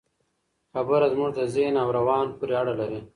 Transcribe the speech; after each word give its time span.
خبره 0.73 1.07
زموږ 1.13 1.31
د 1.35 1.41
ذهن 1.53 1.75
او 1.83 1.87
روان 1.97 2.27
پورې 2.37 2.53
اړه 2.61 2.73
لري. 2.81 3.01